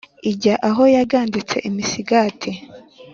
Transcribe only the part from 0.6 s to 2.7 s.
aho yaganditse imisigati,